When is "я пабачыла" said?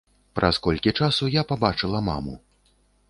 1.35-1.99